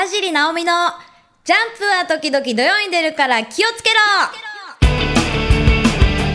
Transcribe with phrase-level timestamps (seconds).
[0.00, 0.92] 田尻直美の
[1.42, 3.96] ジャンプは時々土曜に出るから気をつけろ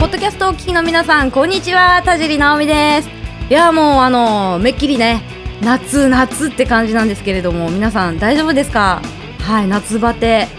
[0.01, 2.01] ポッドキャストお聞きの皆さん、こんにちは。
[2.03, 3.09] 田尻直美です。
[3.49, 5.21] いや、もうあの、めっきりね、
[5.61, 9.01] 夏、夏って感じなんですけれども、皆さん大丈夫ですか？
[9.39, 10.49] はい、夏バテ。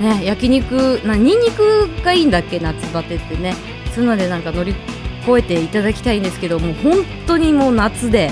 [0.00, 2.60] ね、焼肉、な、ニンニクがいいんだっけ？
[2.60, 3.54] 夏バテってね。
[3.94, 4.74] そういうのでなんか乗り
[5.28, 8.30] 越えていただきたいんですけどもう、本当にもう夏で、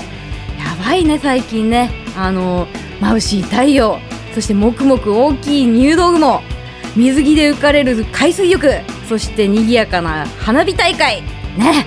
[0.57, 1.91] やばいね、最近ね。
[2.17, 2.65] あの、
[2.99, 3.99] 眩しい太陽、
[4.33, 6.41] そしてもくもく大きい入道雲、
[6.95, 8.69] 水着で浮かれる海水浴、
[9.07, 11.21] そして賑やかな花火大会。
[11.57, 11.85] ね。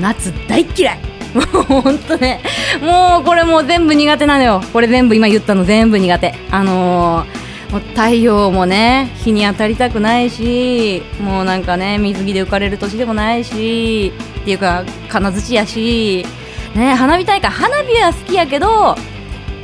[0.00, 0.98] 夏大嫌い。
[1.34, 1.44] もう
[1.82, 2.40] ほんとね、
[2.80, 4.62] もうこれもう全部苦手なのよ。
[4.72, 6.34] これ全部今言ったの全部苦手。
[6.50, 16.24] あのー、もう太陽もね、日に当たりたくないし、もうなんかね、水着で浮かれる年でもないし、っていうか、金槌やし、
[16.74, 18.96] ね、花火大会、花火は好きやけど、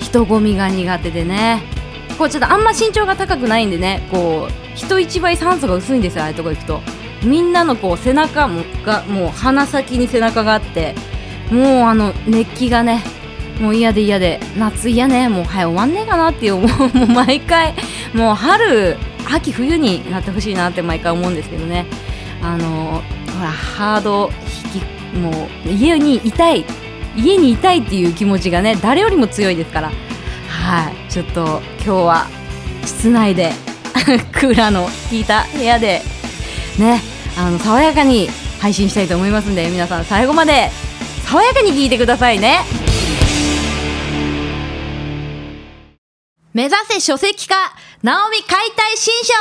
[0.01, 1.63] 人混みが苦手でね、
[2.21, 6.83] こうちょっとあんま身長が高くないんでね、こう、人一倍酸素が薄いんですよ、ああいうとこ行くと。
[7.23, 10.95] みんなのこう背中もが、もう鼻先に背中があって、
[11.51, 13.03] もうあの熱気がね、
[13.59, 17.73] もう嫌で嫌で、夏嫌ね、もう早終わんねえかなっていう、 もう毎回、
[18.13, 18.99] もう春、
[19.35, 21.87] 秋、冬になってほしいなって毎回思うんですけどね。
[22.43, 23.03] あの
[23.35, 24.31] ほら、ハード
[24.75, 26.67] 引き、もう家にいたい、
[27.17, 29.91] 家にいたいっていう気持ちがね、誰よりも強いですから。
[30.61, 32.27] はい、ちょっと今日は
[32.85, 33.53] 室内で
[34.33, 36.03] クーラーの効いた部屋で
[36.79, 37.01] ね、
[37.37, 38.29] あの爽やかに
[38.61, 40.71] 配信したいと思いますんで皆さん最後まで
[41.25, 42.61] 爽やかに聞いてくださいね。
[46.53, 47.55] 目指せ書籍化
[48.03, 49.33] ナオミ解体新書。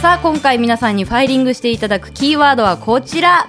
[0.00, 3.48] さあ今回皆さんにファイリングしていただくキーワードはこちら。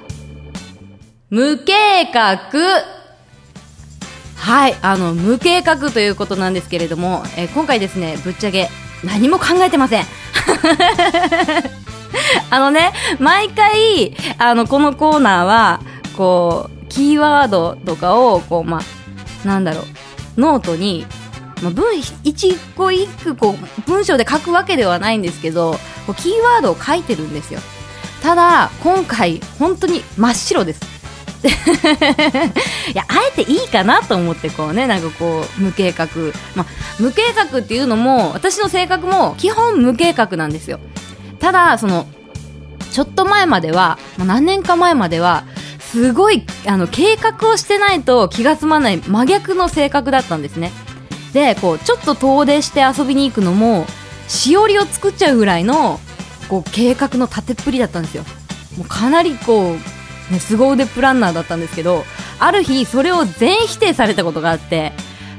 [1.30, 3.03] 無計画。
[4.44, 8.68] はい、あの、無計画ということなんですけれども、えー今回ですね、ぶっちゃけ
[9.02, 10.04] 何も考えてません。
[12.52, 15.80] あのね、毎回、あの、このコーナーは、
[16.18, 18.82] こう、キーワードとかを、こう、まあ、
[19.48, 19.84] なんだろ
[20.38, 21.06] う、ノートに、
[21.62, 27.62] まあ、文、一個一句、こう、文章で書くわけではないんですけど、こうキーワードを書いてるんですよ。
[28.22, 30.93] ただ、今回、本当に真っ白です。
[32.94, 36.08] いや、あえていいかなと思って、こうね、なんかこう、無計画。
[36.56, 36.66] まあ、
[37.00, 40.80] 無計画っていうのも、私の性格も基本無計画なんですよ。
[41.40, 42.08] ただ、その、
[42.92, 45.44] ちょっと前までは、何年か前までは、
[45.80, 50.72] すごい、あの、計画をしてないと気が済まない真逆の性格だったんですね。
[51.34, 53.86] で、こう、ちょっと遠出して遊びに行くのも、
[54.28, 56.00] しおりを作っちゃうぐらいの、
[56.48, 58.24] こう、計画の立てっぷりだったんですよ。
[58.78, 59.93] もうかなりこう、
[60.32, 62.06] ね、凄腕プランナーだったんですけど、
[62.40, 64.94] ある日、それを全否定されたことがあって、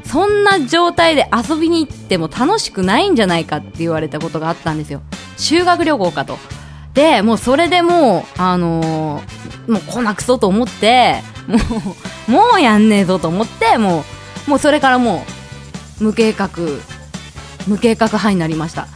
[0.05, 5.01] そんな状態で遊びに行っても楽しくないんじゃないかって言われたことがあったんですよ。
[5.37, 6.39] 修学旅行かと。
[6.93, 11.17] で、もうそれでもう、あのーもう来なくそと思って、
[11.47, 11.57] も
[12.29, 14.05] う、もうやんねえぞと思って、も
[14.47, 15.25] う、もうそれからも
[16.01, 16.51] う、無計画、
[17.67, 18.89] 無計画派になりました。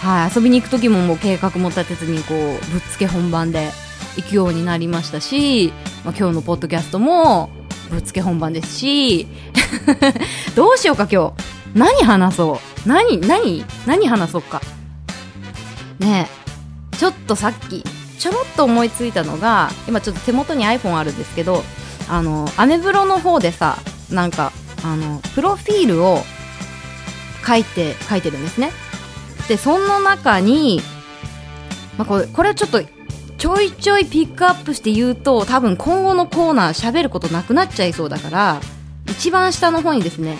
[0.00, 2.38] はい、遊びに行く時ももう計画も立てずにこう
[2.70, 3.72] ぶっつけ本番で
[4.16, 5.72] 行くようになりましたし、
[6.04, 7.50] まあ、今日のポッドキャストも
[7.90, 9.26] ぶっつけ本番ですし
[10.54, 11.56] どうしようか今日。
[11.74, 12.88] 何話そう。
[12.88, 13.64] 何何？
[13.86, 14.62] 何話そうか。
[15.98, 16.28] ね
[16.92, 16.96] え。
[16.96, 17.84] ちょっとさっき
[18.18, 21.62] ちょろっと思いついたのが今ちょっと手元に iPhone あるんですけど
[22.08, 23.76] あのアメブロの方でさ
[24.10, 24.52] なんか
[24.82, 26.20] あのプロフィールを
[27.46, 28.72] 書いて書いてるんですね。
[29.48, 30.80] でその中に、
[31.98, 32.80] まあ、これこれちょっと
[33.38, 38.60] ちょいちょいピックアップして言うと多分今後のコーナー喋ることなくなっちゃいそうだから
[39.06, 40.38] 一番下の方にですね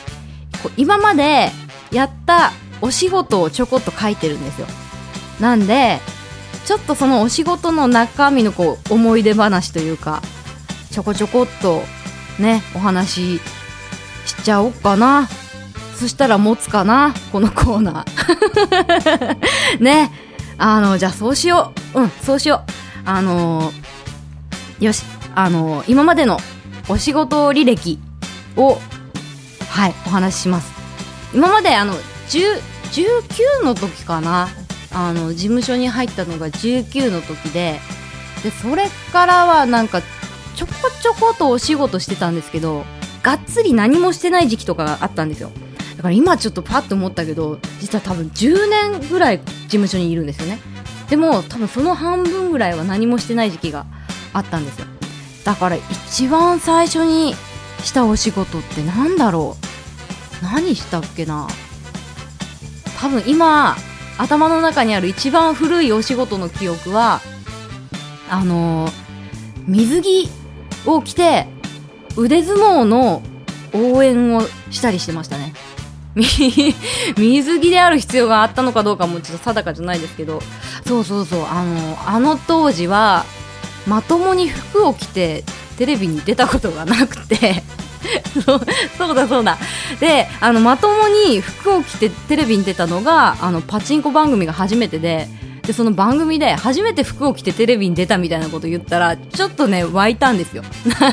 [0.62, 1.50] こう今まで
[1.92, 4.66] やったお仕事をちょこっと書いてるんですよ。
[5.40, 6.00] なんで
[6.64, 10.22] ちょっとそのお仕事の中身のこう思い出話というか
[10.90, 11.82] ちょこちょこっと
[12.38, 13.40] ねお話し
[14.26, 15.28] しちゃおうかな。
[15.94, 19.80] そしたら持つかなこのコーナー。
[19.82, 20.10] ね。
[20.58, 22.00] あのじゃあそうしよう。
[22.00, 22.85] うんそうしよう。
[23.06, 23.72] あの
[24.80, 25.04] よし
[25.34, 26.38] あの今までの
[26.88, 27.98] お仕事履歴
[28.56, 28.78] を
[29.70, 30.72] はいお話しします。
[31.34, 31.94] 今まであの
[32.28, 32.60] 10
[32.92, 34.48] 19の時かな？
[34.92, 37.80] あの事務所に入ったのが19の時で
[38.42, 40.00] でそれからはなんか
[40.54, 40.72] ちょこ
[41.02, 42.84] ちょことお仕事してたんですけど
[43.22, 45.50] がっつり何もしてない時期とかがあったんですよ。
[45.96, 50.58] だから今ちょっとパッと思ったけど実は多分10年ぐらい事務所にいるんですよね。
[51.08, 53.86] でも多分その半分ぐらいは何もしてない時期が
[54.32, 54.86] あったんですよ。
[55.44, 57.34] だから一番最初に
[57.82, 60.44] したお仕事ってなんだろう。
[60.44, 61.46] 何したっけな。
[63.00, 63.76] 多分今
[64.18, 67.20] 頭の中にある一番古いお仕事の記憶は
[68.28, 68.92] あのー、
[69.68, 70.28] 水着
[70.86, 71.46] を着て
[72.16, 73.22] 腕相撲の
[73.72, 75.52] 応援をしたりしてましたね。
[77.16, 80.42] 水着である必要があったのかどうかもちょっと定かじゃないですけど。
[80.86, 81.44] そうそうそう。
[81.44, 83.24] あのあの当時は
[83.86, 85.44] まともに服を着て
[85.78, 87.62] テレビに出たことがなくて。
[88.44, 88.60] そう
[88.96, 89.58] そうだそうだ。
[89.98, 95.28] であのまともに服を着てテレビに出たのがあのパチンコ番組が初めてで。
[95.66, 100.62] でその番組で初めて服を着てテレビに出たみたいなこと言ったらちょっとね湧いたんですよ。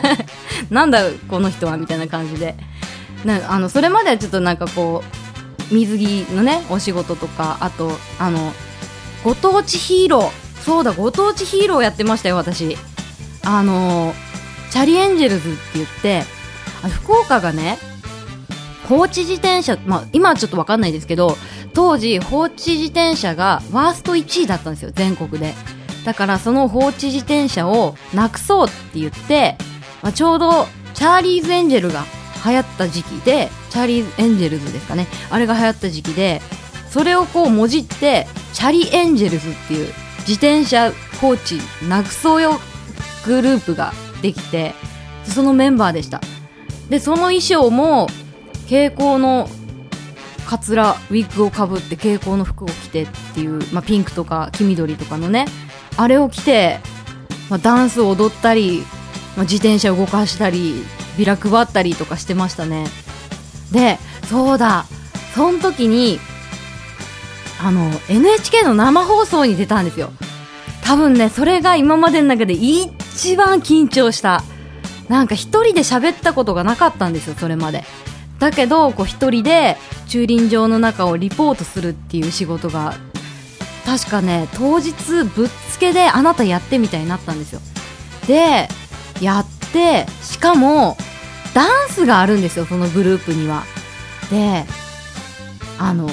[0.70, 2.56] なんだこの人はみたいな感じで。
[3.26, 5.04] なあのそれまではちょっとなんかこ
[5.72, 8.54] う水着のねお仕事とかあとあの
[9.24, 12.78] ご当地ヒーローそうだご当地ヒーローやってましたよ私。
[13.46, 14.14] あの
[14.72, 16.24] チャリエンジェルズって言って
[16.90, 17.78] 福岡がね
[18.88, 21.36] 放置自転車、まあ、今はちょっと分かんないですけど
[21.74, 25.54] 当時放置自転車がワースト1位だったんですよ全国で。
[26.06, 29.58] だからその放置自転車をなくそうって言って、
[30.02, 32.04] まあ、ちょうどチャーリーズ・エンジェルが
[32.46, 36.42] 流行った時期でチャーリーズ・エンジェルズですかねあれが流行った時期で
[36.94, 39.92] それをこうもじってチャリエンジェルズっていう
[40.28, 41.60] 自転車放置
[41.90, 42.60] なくそうよ
[43.26, 44.76] グループができて
[45.24, 46.22] そのメンバーでした。
[46.90, 48.08] でその衣装も
[48.66, 49.50] 蛍光の
[50.46, 55.48] カツラウィッグをかぶって蛍光の服を着てっていう、まあ、ピンクとか黄緑とかのね
[55.98, 56.80] あれを着て、
[57.50, 58.84] まあ、ダンスを踊ったり、
[59.36, 60.76] まあ、自転車を動かしたり
[61.18, 62.86] ビラ配ったりとかしてましたね。
[63.72, 63.98] で
[64.30, 64.86] そうだ
[65.34, 66.20] その時に
[67.64, 70.12] あの NHK の生放送に出たんですよ。
[70.84, 74.44] 多分ねそれが今までの中で一番緊張した。
[75.08, 77.84] なんか一人で喋ったことがなかったんですよそれまで。
[78.40, 79.78] だけどこう一人で
[80.08, 82.96] 駐輪場の中をリポートするっていう仕事が
[83.86, 84.92] 確かね当日
[85.36, 87.62] ぶっつけであなたやってみたいになったんですよ。
[88.28, 88.68] で
[89.22, 90.98] やってしかも
[91.54, 93.64] ダンスがあるんですよそのグループには。
[94.30, 94.66] で
[95.80, 96.10] あの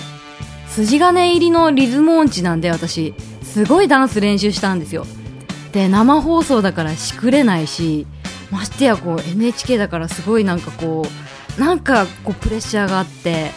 [0.70, 5.06] 筋金入りのリズム音痴なんで私すごいダンス練習したんですよ。
[5.72, 8.06] で生放送だからしくれないし
[8.50, 11.06] ましてやこう NHK だからすごいなんかこ
[11.58, 13.50] うなんかこうプレッシャーがあって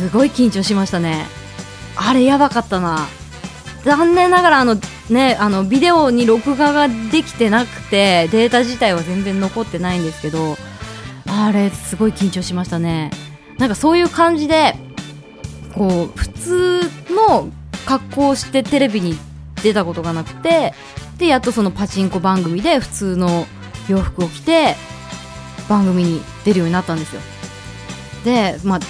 [0.00, 1.26] すごい緊張しましたね。
[1.96, 3.06] あれやばかったな。
[3.84, 4.76] 残念ながらあの
[5.08, 10.56] ねあのビデオに録画ができてなくてデータ自体は全然残ってないんですけど
[11.26, 13.10] あれすごい緊張しましたね。
[13.56, 14.74] なんかそういう感じで
[15.74, 16.80] こう普通
[17.10, 17.48] の
[17.86, 19.16] 格好をしてテレビに
[19.62, 20.74] 出たことがなくて
[21.18, 23.46] でやっとそのパチンコ番組で普通の
[23.88, 24.76] 洋服を着て
[25.68, 27.20] 番組に出るようになったんですよ。
[28.24, 28.80] でまあ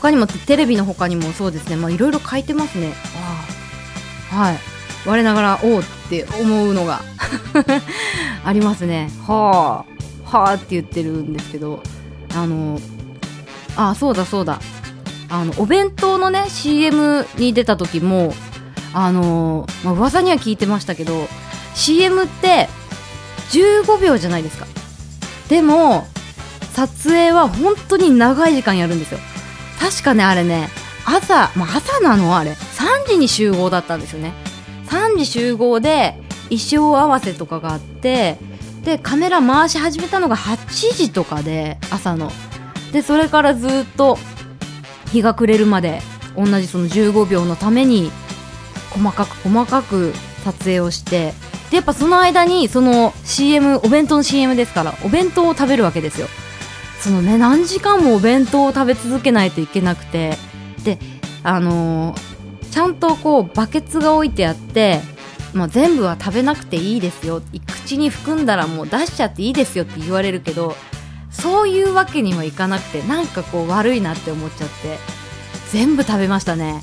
[0.00, 1.76] 他にもテレビの他にもそうですね。
[1.76, 2.92] まあいろいろ書いてますね。
[3.16, 3.46] あ
[4.32, 4.58] あはい。
[5.04, 7.00] 我ながらおおって思うのが
[8.44, 9.10] ありますね。
[9.26, 10.38] はあ。
[10.38, 11.82] はあって言ってるんですけど
[12.34, 12.80] あの
[13.76, 14.60] ああそうだそうだ。
[15.32, 18.34] あのお弁当のね CM に出た時も
[18.94, 21.26] あのまあ、噂には聞いてましたけど
[21.74, 22.68] CM って
[23.50, 24.66] 15秒じゃないですか。
[25.48, 26.06] でも
[26.74, 29.20] 撮影は本当に長い時間やるんですよ。
[29.80, 30.68] 確かねあれね
[31.06, 32.50] 朝、まあ、朝なのあれ。
[32.50, 34.34] 3時に集合だったんですよね。
[34.88, 36.20] 3時集合で
[36.50, 38.36] 衣装合わせとかがあって
[38.84, 42.30] でカメラ回し始めたのが8時とかで朝の。
[42.92, 44.18] でそれからずっと
[45.12, 46.00] 日が暮れるまで
[46.36, 48.10] 同じその15秒のために
[48.90, 50.12] 細かく細かく
[50.44, 51.34] 撮影をして
[51.70, 56.28] でやっぱその間にその CM お弁当の CM ですからお弁当を食べるわけですよ。
[57.00, 60.36] そのね何時間もお弁当を食べ続けないといけなくて
[60.84, 60.98] で
[61.42, 65.00] あのー、ちゃんとこうバケツが置いてあって
[65.54, 67.42] まあ、全部は食べなくていいですよ。
[67.84, 70.74] 口に含んだらもう出しちゃっていいですよって言われるけど
[71.32, 74.98] そういうわけにもいかなくてなんかこう悪いなって思っちゃって
[75.70, 76.82] 全部食べましたね。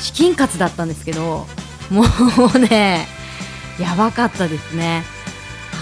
[0.00, 1.46] チキンカツだったんですけど
[1.90, 2.04] も
[2.54, 3.06] うね
[3.80, 5.02] やばかったですね。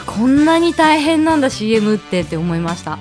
[0.06, 2.98] こんなに大変なんだ CM ってって思いました。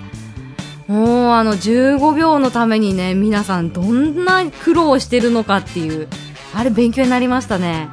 [0.87, 6.07] もうあの15秒のためにね皆さんどんな苦労してるのかっていう
[6.53, 7.89] あれ勉強になりましたね。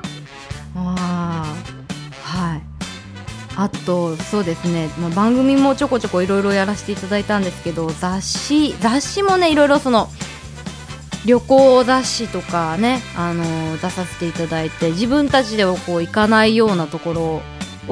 [3.61, 10.09] あとそうですね、まあ、番組もちょこちょこいろいろやらせていただいたんですけど雑誌雑誌もねいろいろその
[11.27, 17.23] 旅行雑誌とかね、あのー、出させていただいて自分たちではこう行かないようなところ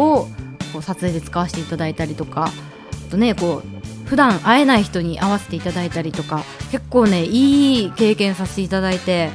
[0.03, 0.29] を
[0.73, 9.29] こう撮影で使わせていただいたりとかあとねこう普段会えない人に会わせていただいたりとか結構ねいい経験させていただいて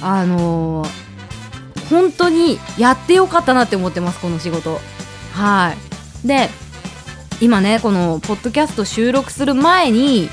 [0.00, 4.95] あのー、本当にやってよかったなって思ってますこの仕事。
[5.36, 5.74] は
[6.24, 6.26] い。
[6.26, 6.48] で
[7.40, 10.30] 今ねこのポッドキャスト収録する前に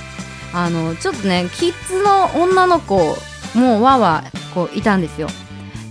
[0.54, 3.18] あのちょっとねキッズの女の子
[3.54, 5.28] もわわこういたんですよ。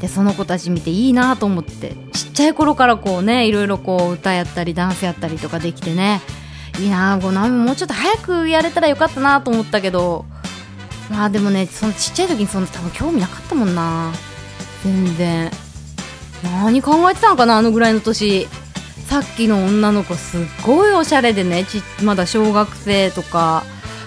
[0.01, 6.21] でその子たち見ていいなと思ってちっちゃい頃からこうねいろいろこう歌やったりダンスやったりとかできてね
[6.81, 10.25] いいなこうもうちょっと早くやれたらよかったなと思ったけど
[11.09, 14.13] まあでもねそのちっちゃい時にそんな多分興味なかったもんな。
[14.83, 15.51] 全然。
[16.43, 18.49] 何考えてたのかなあのぐらいの年。
[19.13, 23.63] さっきの女の子すっごいおしゃれでねちまだ小学生とか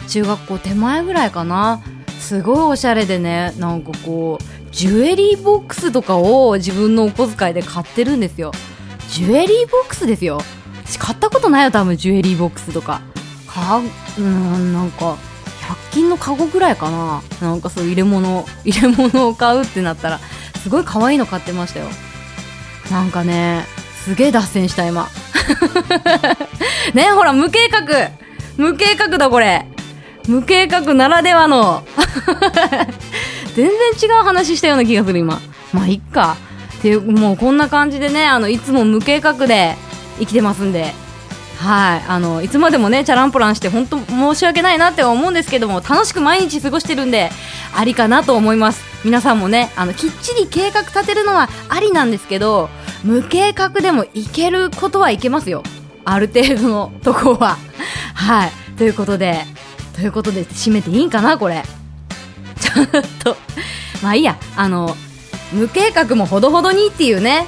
[0.08, 1.84] 中学校手前ぐらいかな。
[2.20, 8.52] すごいおしゃれでねなんかこうジュエリーボックスとかを自分のお小遣いで買ってるんですよ。
[9.12, 10.40] ジュエリーボックスですよ。
[10.84, 13.02] 私買ったことないよ多分ジュエリーボックスとか。
[13.46, 13.82] か
[14.18, 15.18] うんなんか
[15.92, 17.22] 100均のカゴぐらいかな。
[17.44, 20.20] なんかそう入れ物 入れ物を買うってなったら
[20.64, 21.90] すごい可愛いの買ってましたよ。
[22.90, 23.68] なんかね
[24.06, 25.10] すげえ脱線した今。
[26.94, 28.12] ねほら無計画。
[28.56, 29.66] 無計画だこれ。
[30.28, 31.84] 無計画ならではの。
[33.56, 35.42] 全然違う話したような気がする今。
[35.74, 36.38] まあいっか。
[36.78, 39.76] っていうもうこんな感じでねあのいつも無計画で
[40.20, 40.94] 生きてますんで。
[41.58, 42.04] はい。
[42.08, 47.32] あのいつまでもねチャランポランして本当申し訳ないなって思うんですけども楽しく毎日過ごしてるんで
[47.76, 48.84] ありかなと思います。
[49.04, 52.70] 皆さんもねあのきっちり計画立てるのはありなんですけど
[53.06, 55.62] 無計画でもいけることはいけますよ。
[56.06, 57.58] ある程度のとこは。
[58.16, 58.52] はい。
[58.78, 59.46] ということで
[59.96, 61.64] ということで締めていいんかなこれ。
[62.60, 62.88] ちょっ
[63.24, 63.38] と
[64.02, 64.38] まあいいや。
[64.56, 64.98] あの
[65.54, 67.46] 無計画もほどほどにっていうね。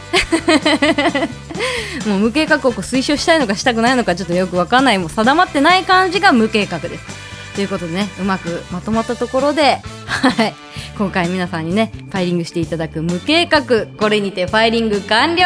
[2.05, 7.26] もう無計画を推奨したいのかしたくないのかちょっとよくわかんないもう定まってない感じが無計画です。
[7.57, 10.53] ということでねうまくまとまったところではい。
[10.95, 15.43] 今回皆さんにねファイリングしていただく無計画これにてファイリング完了。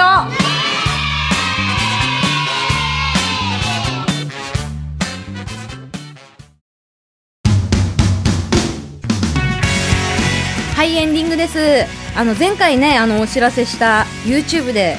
[10.75, 11.85] はいエンディングです。
[12.17, 14.97] あの前回ねあのお知らせした YouTube で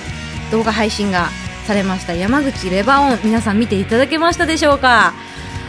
[0.50, 1.28] 動画配信が
[1.66, 3.18] されました山口レバオン。
[3.22, 5.12] 皆さん見ていただけましたでしょうか？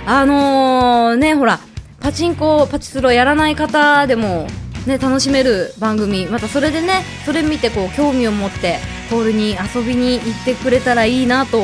[0.05, 1.59] あのー、ねほら
[1.99, 4.47] パチンコパチスロやらない方でも
[4.85, 8.79] ね楽しめる番組またそれでねそれ見てこう興味を持って
[9.09, 11.59] ホールに遊びに行ってくれたらいいなと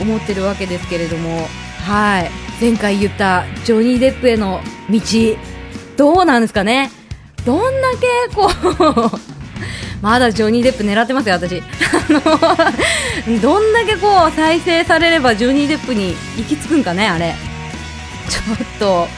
[0.00, 1.46] 思ってるわけですけれども
[1.86, 4.60] はい前回言ったジョニー・デップへの
[4.90, 5.00] 道
[5.96, 6.90] どうなんですかね？
[7.44, 9.18] どんだけこう
[10.02, 11.62] まだジョニー・デップ狙ってますよ、私。
[13.40, 17.34] どんだけこう再生されればジョニー・デップに行き着くんかね、あれ。
[18.28, 19.08] ちょっと、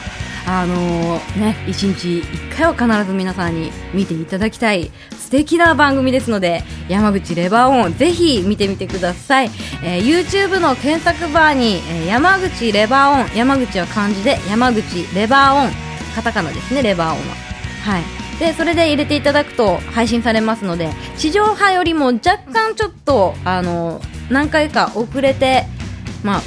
[0.45, 9.51] あのー、ね、一日一回は必ず皆さんに見ていただきたい素敵な番組ですので、山口レバーオン、ぜひ見てみてください。
[9.83, 15.71] えー、YouTube の検索バーに、えー、山口レバーオン、山口は漢字で山口レバーオン、
[16.15, 17.35] カタカナですね、レバーオンは。
[17.83, 18.27] はい。
[18.39, 23.99] でそれで入れていただくと配信されますので地上波よりも若干ちょっとあの
[24.29, 25.65] 何回か遅れて
[26.23, 26.41] まあ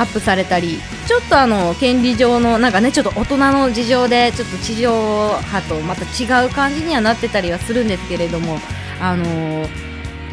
[0.00, 4.90] アップされたりちょっとあの権利上のなんかねちょっと大人の事情でちょっと地上
[5.28, 8.58] 波とまた違う感じにはなってたりはするんですけれども
[8.98, 9.66] あの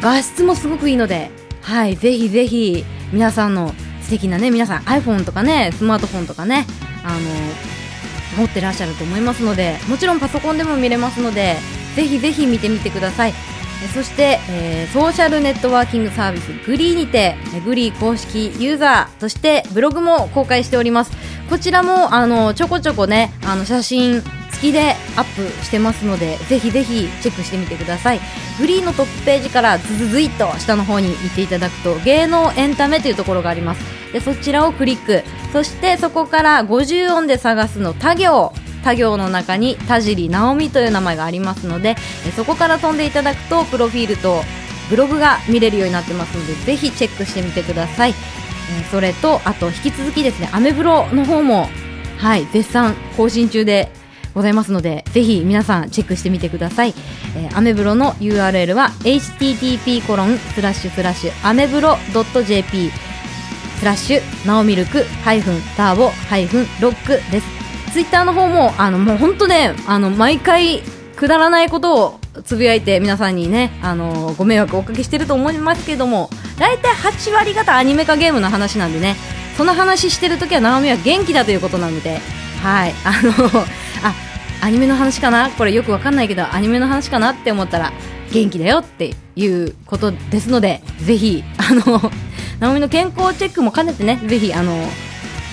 [0.00, 6.64] 画質もすごくいいのではいぜひぜひ皆さんの素敵なね皆さん iPhone とかねスマートフォンとかね
[7.04, 7.20] あの
[8.38, 11.56] 持ってらっしゃると思いますのでもちろんパソコンでも見れますので
[11.94, 13.57] ぜひぜひ見てみてください。
[13.94, 21.12] そして、えー、ソーシャルネットワーキングサービスグリーにてグリー公式ユーザーとしてブログも公開しております。
[21.48, 28.20] こちらもあのちょこちょこねあの写真付きでアップしてますのでぜひぜひチェックしてみてください。
[28.58, 33.80] グリーのトップページからズズズイっと下の方に行っていただくと芸能エンタメというところがあります。
[34.12, 35.22] でそちらをクリック。
[35.52, 38.52] そしてそこから50音で探すのた行。
[38.88, 41.96] 他行の中に田尻直美という名前がありますので
[42.36, 44.42] そこから飛んでいただくとプロフィールと
[44.88, 51.68] ブログが見れるようになってますのでぜひチェックしてみてください、えそれとあと引き続きですねアメブロの方も
[52.16, 53.92] はい絶賛更新中で
[54.34, 56.94] ございますのでぜひ皆さんチェックしてみてください、
[57.36, 61.96] えー、アメブロの URL は http コロンスラッシュスラッシュアメブロ
[62.46, 62.90] .jp
[63.78, 67.57] スラッシュナオミルクハイフンターボハイフンロックです。
[67.90, 70.82] ツイッターの方もあのもう本当ねあの毎回
[71.16, 79.16] くだらないことをつぶやいて皆さんにねあのご迷惑をおかけしてると思いますけども大体8割方アニメ化ゲームの話なんでね
[79.56, 82.20] その話してる時は直美は元気だということなので
[82.62, 83.32] はいあの
[84.04, 84.14] あ
[84.60, 85.50] アニメの話かな？
[85.50, 87.92] これよくわかんないけどアニメの話かなって思ったら
[88.32, 92.00] 元気だよっていうことですのでぜひあの
[92.60, 94.76] 直美の健康チェックも兼ねてねぜひあの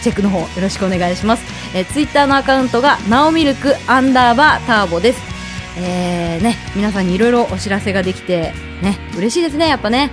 [0.06, 1.44] チェックの方よろしくお願いします、
[1.76, 5.36] えー、ツイッターのアカウントがなおミルクアンダーバーターボです
[5.78, 10.10] えーね、皆さんにいろいろお知らせができて、ね、嬉しいですね、やっぱね。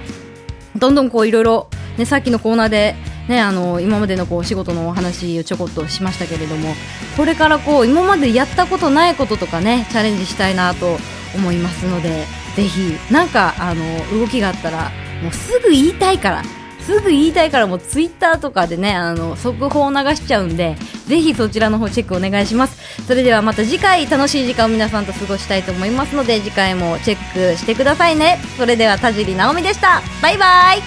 [0.74, 2.96] どんどんこういろいろ、ね、さっきのコーナーで、
[3.28, 6.74] ね、あの、今までのこうお仕事のお話をちょこっとしましたけれども、
[7.16, 10.96] これからこう、今までやったことないこととかね、チャレンジしたいなと
[11.36, 12.24] 思いますので、
[12.56, 14.90] ぜひ、なんか、あの、動きがあったら、
[15.22, 16.42] もうすぐ言いたいから、
[16.86, 23.04] すぐ言いたいからもうツイッターとかでねあの速報を流しちゃうんでぜひそちらの方チェックお願いします。
[23.06, 28.38] それではまた次回楽しい時間を皆さんと過ごしたいと思いますので次回もチェックしてくださいね。
[28.56, 30.02] それでは田尻直美でした。
[30.20, 30.82] バイバイ。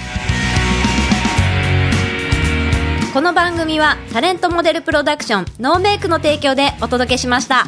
[3.14, 7.66] この番組はタレントモデルプロダクションノーメイクの提供でお届けしました。